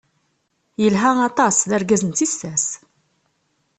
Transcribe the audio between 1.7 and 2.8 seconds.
argaz n tissas.